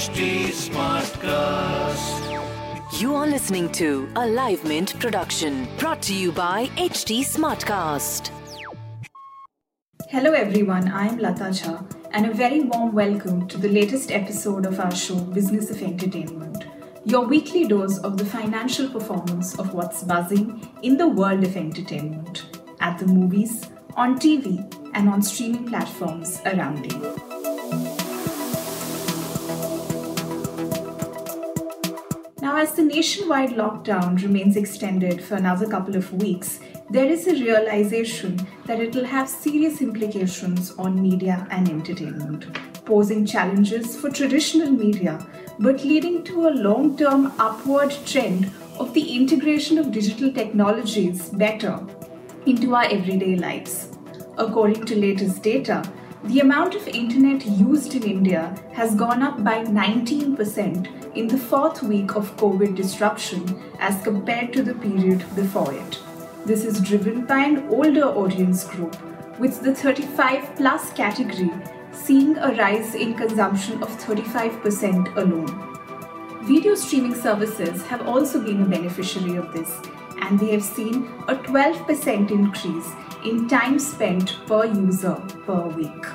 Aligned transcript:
HT 0.00 0.46
Smartcast. 0.56 2.22
You 2.98 3.14
are 3.14 3.26
listening 3.26 3.70
to 3.72 4.08
a 4.16 4.26
Live 4.26 4.64
Mint 4.64 4.98
production 4.98 5.68
brought 5.76 6.00
to 6.04 6.14
you 6.14 6.32
by 6.32 6.68
HT 6.68 7.20
Smartcast. 7.20 8.30
Hello 10.08 10.32
everyone, 10.32 10.88
I 10.88 11.06
am 11.08 11.18
Lata 11.18 11.50
Jha 11.58 11.84
and 12.12 12.24
a 12.24 12.32
very 12.32 12.60
warm 12.60 12.94
welcome 12.94 13.46
to 13.48 13.58
the 13.58 13.68
latest 13.68 14.10
episode 14.10 14.64
of 14.64 14.80
our 14.80 14.94
show 14.96 15.16
Business 15.16 15.70
of 15.70 15.82
Entertainment. 15.82 16.64
Your 17.04 17.26
weekly 17.26 17.68
dose 17.68 17.98
of 17.98 18.16
the 18.16 18.24
financial 18.24 18.88
performance 18.88 19.58
of 19.58 19.74
what's 19.74 20.02
buzzing 20.02 20.66
in 20.80 20.96
the 20.96 21.08
world 21.08 21.44
of 21.44 21.58
entertainment 21.58 22.46
at 22.80 22.98
the 22.98 23.06
movies, 23.06 23.68
on 23.96 24.18
TV, 24.18 24.64
and 24.94 25.10
on 25.10 25.20
streaming 25.20 25.66
platforms 25.66 26.40
around 26.46 26.90
you. 26.90 27.29
As 32.60 32.74
the 32.74 32.82
nationwide 32.82 33.52
lockdown 33.52 34.22
remains 34.22 34.54
extended 34.54 35.22
for 35.24 35.36
another 35.36 35.66
couple 35.66 35.96
of 35.96 36.12
weeks, 36.12 36.60
there 36.90 37.06
is 37.06 37.26
a 37.26 37.32
realization 37.32 38.38
that 38.66 38.80
it 38.80 38.94
will 38.94 39.06
have 39.06 39.30
serious 39.30 39.80
implications 39.80 40.72
on 40.72 41.00
media 41.00 41.46
and 41.50 41.70
entertainment, 41.70 42.44
posing 42.84 43.24
challenges 43.24 43.96
for 43.96 44.10
traditional 44.10 44.70
media, 44.70 45.26
but 45.58 45.82
leading 45.84 46.22
to 46.22 46.48
a 46.48 46.56
long 46.66 46.98
term 46.98 47.32
upward 47.38 47.96
trend 48.04 48.52
of 48.78 48.92
the 48.92 49.16
integration 49.16 49.78
of 49.78 49.90
digital 49.90 50.30
technologies 50.30 51.30
better 51.30 51.80
into 52.44 52.74
our 52.74 52.84
everyday 52.84 53.36
lives. 53.36 53.88
According 54.36 54.84
to 54.84 54.96
latest 54.96 55.42
data, 55.42 55.82
the 56.24 56.40
amount 56.40 56.74
of 56.74 56.86
internet 56.86 57.46
used 57.46 57.94
in 57.94 58.02
India 58.02 58.54
has 58.72 58.94
gone 58.94 59.22
up 59.22 59.42
by 59.42 59.64
19% 59.64 61.16
in 61.16 61.26
the 61.26 61.38
fourth 61.38 61.82
week 61.82 62.14
of 62.14 62.36
COVID 62.36 62.76
disruption 62.76 63.62
as 63.78 64.02
compared 64.02 64.52
to 64.52 64.62
the 64.62 64.74
period 64.74 65.24
before 65.34 65.72
it. 65.72 65.98
This 66.44 66.64
is 66.64 66.80
driven 66.80 67.24
by 67.24 67.38
an 67.38 67.68
older 67.70 68.04
audience 68.04 68.64
group, 68.64 68.96
with 69.38 69.62
the 69.62 69.74
35 69.74 70.56
plus 70.56 70.92
category 70.92 71.50
seeing 71.92 72.36
a 72.36 72.54
rise 72.54 72.94
in 72.94 73.14
consumption 73.14 73.82
of 73.82 73.88
35% 74.04 75.16
alone. 75.16 75.78
Video 76.42 76.74
streaming 76.74 77.14
services 77.14 77.82
have 77.86 78.06
also 78.06 78.42
been 78.42 78.62
a 78.62 78.66
beneficiary 78.66 79.36
of 79.36 79.52
this, 79.54 79.80
and 80.20 80.38
they 80.38 80.50
have 80.50 80.62
seen 80.62 81.10
a 81.28 81.34
12% 81.34 82.30
increase 82.30 82.92
in 83.24 83.48
time 83.48 83.78
spent 83.78 84.36
per 84.46 84.64
user 84.64 85.14
per 85.46 85.68
week. 85.68 86.06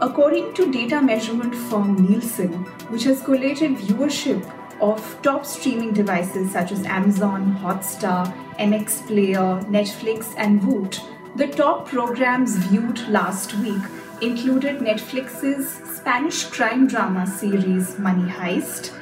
According 0.00 0.54
to 0.54 0.70
data 0.70 1.00
measurement 1.00 1.54
firm 1.54 1.94
Nielsen, 1.96 2.52
which 2.90 3.04
has 3.04 3.22
collated 3.22 3.76
viewership 3.76 4.42
of 4.80 5.22
top 5.22 5.46
streaming 5.46 5.92
devices 5.92 6.50
such 6.50 6.72
as 6.72 6.84
Amazon, 6.84 7.56
Hotstar, 7.62 8.26
MX 8.58 9.06
Player, 9.06 9.60
Netflix, 9.70 10.34
and 10.36 10.60
Voot, 10.60 11.00
the 11.36 11.46
top 11.46 11.86
programs 11.88 12.56
viewed 12.56 13.08
last 13.08 13.54
week 13.58 13.82
included 14.20 14.78
Netflix's 14.78 15.80
Spanish 15.96 16.44
crime 16.44 16.86
drama 16.86 17.26
series 17.26 17.98
Money 17.98 18.30
Heist, 18.30 18.92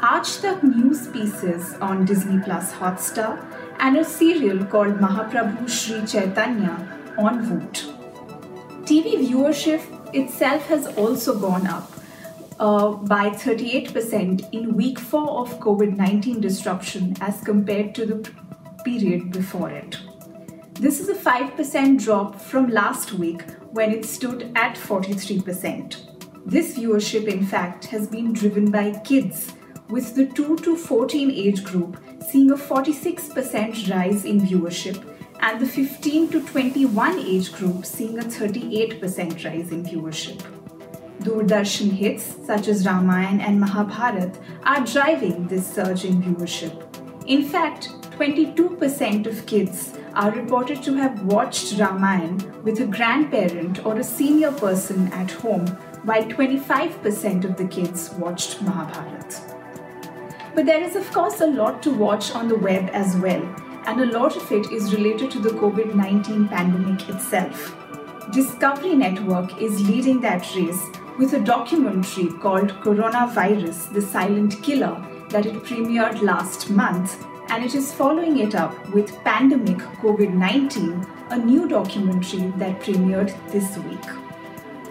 Aaj 0.00 0.62
news 0.62 1.08
pieces 1.08 1.74
on 1.80 2.04
Disney 2.04 2.40
Plus 2.44 2.72
Hotstar, 2.72 3.32
and 3.80 3.96
a 3.96 4.04
serial 4.04 4.64
called 4.64 4.98
Mahaprabhu 4.98 5.68
Sri 5.68 6.04
Chaitanya 6.06 6.74
on 7.18 7.42
Voot. 7.44 7.84
TV 8.84 9.28
viewership 9.28 9.82
itself 10.14 10.66
has 10.66 10.86
also 10.96 11.38
gone 11.38 11.66
up 11.66 11.92
uh, 12.58 12.92
by 12.92 13.30
38% 13.30 14.52
in 14.52 14.74
week 14.74 14.98
4 14.98 15.30
of 15.40 15.60
COVID 15.60 15.96
19 15.96 16.40
disruption 16.40 17.16
as 17.20 17.40
compared 17.42 17.94
to 17.94 18.06
the 18.06 18.30
period 18.84 19.30
before 19.30 19.70
it. 19.70 19.98
This 20.74 21.00
is 21.00 21.08
a 21.08 21.14
5% 21.14 22.02
drop 22.02 22.40
from 22.40 22.68
last 22.68 23.12
week 23.12 23.42
when 23.72 23.90
it 23.90 24.04
stood 24.04 24.52
at 24.54 24.76
43%. 24.76 26.08
This 26.46 26.78
viewership, 26.78 27.26
in 27.26 27.44
fact, 27.44 27.86
has 27.86 28.06
been 28.06 28.32
driven 28.32 28.70
by 28.70 28.98
kids, 29.00 29.52
with 29.88 30.14
the 30.14 30.26
2 30.26 30.56
to 30.58 30.76
14 30.76 31.30
age 31.30 31.64
group 31.64 32.02
seeing 32.28 32.50
a 32.50 32.56
46% 32.56 33.90
rise 33.90 34.24
in 34.24 34.40
viewership 34.40 35.02
and 35.40 35.60
the 35.60 35.66
15 35.66 36.28
to 36.30 36.46
21 36.46 37.18
age 37.20 37.52
group 37.52 37.86
seeing 37.86 38.18
a 38.18 38.22
38% 38.22 39.44
rise 39.44 39.72
in 39.72 39.84
viewership. 39.84 40.42
Doordarshan 41.20 41.90
hits 41.90 42.36
such 42.46 42.68
as 42.68 42.86
Ramayana 42.86 43.42
and 43.42 43.60
Mahabharat 43.60 44.38
are 44.64 44.84
driving 44.84 45.46
this 45.46 45.66
surge 45.66 46.04
in 46.04 46.22
viewership. 46.22 46.74
In 47.26 47.42
fact, 47.44 47.88
22% 48.18 49.26
of 49.26 49.46
kids 49.46 49.94
are 50.14 50.32
reported 50.32 50.82
to 50.82 50.94
have 50.94 51.22
watched 51.24 51.78
Ramayana 51.78 52.36
with 52.62 52.80
a 52.80 52.86
grandparent 52.86 53.84
or 53.86 53.98
a 53.98 54.04
senior 54.04 54.52
person 54.52 55.12
at 55.12 55.30
home, 55.30 55.66
while 56.04 56.24
25% 56.24 57.44
of 57.44 57.56
the 57.56 57.66
kids 57.66 58.10
watched 58.14 58.60
Mahabharat. 58.62 59.57
But 60.58 60.66
there 60.66 60.82
is, 60.82 60.96
of 60.96 61.08
course, 61.12 61.40
a 61.40 61.46
lot 61.46 61.84
to 61.84 61.94
watch 61.94 62.32
on 62.32 62.48
the 62.48 62.56
web 62.56 62.90
as 62.92 63.16
well, 63.18 63.42
and 63.86 64.00
a 64.00 64.06
lot 64.06 64.34
of 64.34 64.50
it 64.50 64.72
is 64.72 64.92
related 64.92 65.30
to 65.30 65.38
the 65.38 65.50
COVID 65.50 65.94
19 65.94 66.48
pandemic 66.48 67.08
itself. 67.08 67.76
Discovery 68.32 68.96
Network 68.96 69.62
is 69.62 69.88
leading 69.88 70.20
that 70.22 70.52
race 70.56 70.82
with 71.16 71.34
a 71.34 71.38
documentary 71.38 72.26
called 72.40 72.70
Coronavirus 72.80 73.92
The 73.92 74.02
Silent 74.02 74.60
Killer 74.60 75.00
that 75.28 75.46
it 75.46 75.62
premiered 75.62 76.22
last 76.22 76.70
month, 76.70 77.24
and 77.50 77.64
it 77.64 77.76
is 77.76 77.94
following 77.94 78.40
it 78.40 78.56
up 78.56 78.74
with 78.92 79.16
Pandemic 79.22 79.78
COVID 80.02 80.34
19, 80.34 81.06
a 81.30 81.38
new 81.38 81.68
documentary 81.68 82.50
that 82.56 82.80
premiered 82.80 83.32
this 83.52 83.78
week. 83.78 84.10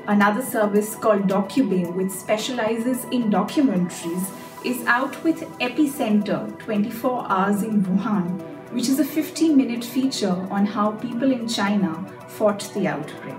Another 0.07 0.41
service 0.41 0.95
called 0.95 1.27
DocuBay, 1.27 1.93
which 1.93 2.11
specializes 2.11 3.03
in 3.11 3.29
documentaries, 3.29 4.31
is 4.67 4.85
out 4.85 5.23
with 5.23 5.39
Epicenter 5.61 6.59
24 6.59 7.31
Hours 7.31 7.63
in 7.63 7.85
Wuhan, 7.85 8.41
which 8.73 8.89
is 8.89 8.99
a 8.99 9.05
15 9.05 9.55
minute 9.55 9.85
feature 9.85 10.35
on 10.51 10.65
how 10.65 10.91
people 10.91 11.31
in 11.31 11.47
China 11.47 11.91
fought 12.27 12.69
the 12.73 12.85
outbreak. 12.85 13.37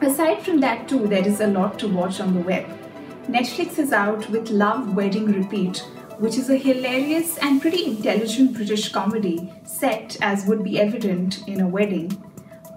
Aside 0.00 0.40
from 0.42 0.60
that, 0.60 0.88
too, 0.88 1.08
there 1.08 1.26
is 1.26 1.40
a 1.40 1.48
lot 1.48 1.76
to 1.80 1.88
watch 1.88 2.20
on 2.20 2.34
the 2.34 2.40
web. 2.40 2.66
Netflix 3.26 3.80
is 3.80 3.92
out 3.92 4.30
with 4.30 4.50
Love 4.50 4.94
Wedding 4.94 5.26
Repeat, 5.26 5.78
which 6.18 6.36
is 6.38 6.50
a 6.50 6.56
hilarious 6.56 7.36
and 7.38 7.60
pretty 7.60 7.86
intelligent 7.86 8.54
British 8.54 8.92
comedy 8.92 9.52
set 9.64 10.16
as 10.22 10.46
would 10.46 10.62
be 10.62 10.78
evident 10.80 11.48
in 11.48 11.60
a 11.60 11.66
wedding. 11.66 12.16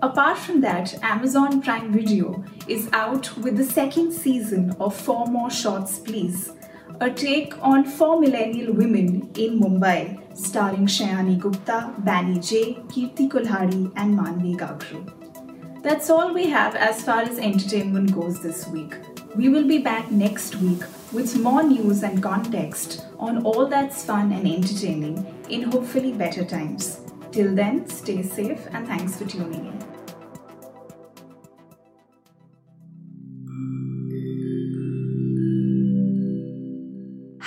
Apart 0.01 0.39
from 0.39 0.61
that, 0.61 0.95
Amazon 1.03 1.61
Prime 1.61 1.93
Video 1.93 2.43
is 2.67 2.89
out 2.91 3.37
with 3.37 3.55
the 3.55 3.63
second 3.63 4.11
season 4.11 4.75
of 4.79 4.95
Four 4.95 5.27
More 5.27 5.51
Shots 5.51 5.99
Please, 5.99 6.53
a 7.01 7.09
take 7.09 7.55
on 7.63 7.83
four 7.83 8.19
millennial 8.19 8.71
women 8.73 9.27
in 9.35 9.59
Mumbai, 9.59 10.37
starring 10.37 10.85
Sayani 10.85 11.39
Gupta, 11.39 11.91
Bani 11.97 12.39
J, 12.39 12.75
Kirti 12.89 13.27
Kulhari, 13.27 13.91
and 13.95 14.19
Maanvi 14.19 14.55
Gagroo. 14.55 15.81
That's 15.81 16.11
all 16.11 16.31
we 16.31 16.47
have 16.49 16.75
as 16.75 17.01
far 17.03 17.21
as 17.21 17.39
entertainment 17.39 18.13
goes 18.13 18.39
this 18.39 18.67
week. 18.67 18.93
We 19.35 19.49
will 19.49 19.67
be 19.67 19.79
back 19.79 20.11
next 20.11 20.57
week 20.57 20.83
with 21.11 21.39
more 21.39 21.63
news 21.63 22.03
and 22.03 22.21
context 22.21 23.03
on 23.17 23.43
all 23.45 23.65
that's 23.65 24.05
fun 24.05 24.31
and 24.31 24.47
entertaining 24.47 25.25
in 25.49 25.71
hopefully 25.71 26.13
better 26.13 26.45
times. 26.45 26.99
Till 27.31 27.55
then, 27.55 27.89
stay 27.89 28.21
safe 28.21 28.67
and 28.73 28.85
thanks 28.85 29.15
for 29.15 29.25
tuning 29.25 29.65
in. 29.65 29.90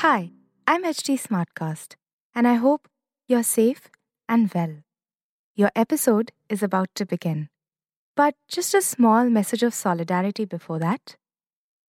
Hi, 0.04 0.32
I'm 0.66 0.84
HT 0.84 1.18
Smartcast, 1.18 1.94
and 2.34 2.46
I 2.46 2.56
hope 2.56 2.88
you're 3.26 3.42
safe 3.42 3.88
and 4.28 4.52
well. 4.52 4.82
Your 5.54 5.70
episode 5.74 6.30
is 6.50 6.62
about 6.62 6.90
to 6.96 7.06
begin. 7.06 7.48
But 8.14 8.34
just 8.46 8.74
a 8.74 8.82
small 8.82 9.30
message 9.30 9.62
of 9.62 9.72
solidarity 9.72 10.44
before 10.44 10.78
that. 10.80 11.16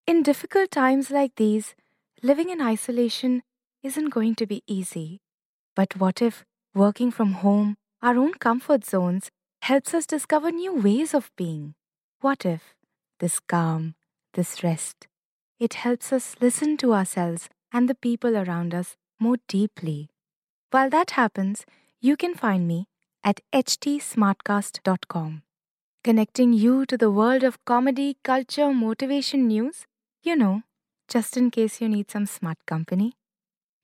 In 0.07 0.23
difficult 0.23 0.71
times 0.71 1.11
like 1.11 1.35
these, 1.35 1.75
living 2.23 2.49
in 2.49 2.61
isolation 2.61 3.43
isn't 3.83 4.11
going 4.11 4.35
to 4.35 4.45
be 4.47 4.63
easy. 4.65 5.19
But 5.75 5.97
what 5.97 6.21
if 6.21 6.45
working 6.73 7.11
from 7.11 7.33
home, 7.43 7.75
our 8.01 8.15
own 8.15 8.35
comfort 8.35 8.85
zones, 8.85 9.29
helps 9.63 9.93
us 9.93 10.05
discover 10.05 10.51
new 10.51 10.73
ways 10.73 11.13
of 11.13 11.31
being? 11.35 11.75
What 12.21 12.45
if 12.45 12.75
this 13.19 13.41
calm, 13.41 13.95
this 14.35 14.63
rest, 14.63 15.05
it 15.59 15.73
helps 15.73 16.13
us 16.13 16.37
listen 16.39 16.77
to 16.77 16.93
ourselves 16.93 17.49
and 17.75 17.89
the 17.89 17.95
people 18.07 18.37
around 18.37 18.73
us 18.73 18.95
more 19.19 19.35
deeply? 19.49 20.09
While 20.71 20.89
that 20.91 21.11
happens, 21.11 21.65
you 21.99 22.15
can 22.15 22.33
find 22.33 22.67
me 22.67 22.87
at 23.23 23.41
htsmartcast.com, 23.53 25.41
connecting 26.03 26.53
you 26.53 26.85
to 26.85 26.97
the 26.97 27.11
world 27.11 27.43
of 27.43 27.63
comedy, 27.65 28.17
culture, 28.23 28.71
motivation 28.71 29.47
news, 29.47 29.85
you 30.23 30.35
know, 30.37 30.63
just 31.09 31.35
in 31.35 31.51
case 31.51 31.81
you 31.81 31.89
need 31.89 32.09
some 32.09 32.25
smart 32.25 32.57
company. 32.65 33.13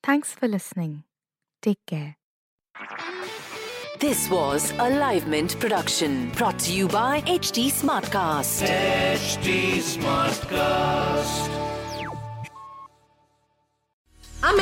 Thanks 0.03 0.33
for 0.33 0.47
listening. 0.47 1.03
Take 1.61 1.85
care. 1.85 2.15
This 3.99 4.29
was 4.29 4.71
a 4.79 4.89
Live 4.89 5.27
Mint 5.27 5.59
production 5.59 6.31
brought 6.31 6.57
to 6.59 6.73
you 6.73 6.87
by 6.87 7.21
HT 7.21 7.67
Smartcast. 7.71 8.65
HT 8.65 9.77
Smartcast. 9.77 11.70